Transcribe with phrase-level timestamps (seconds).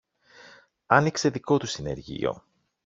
[0.85, 2.43] άνοιξε δικό του συνεργείο.